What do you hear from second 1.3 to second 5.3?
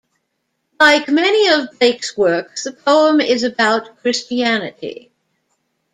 of Blake's works, the poem is about Christianity.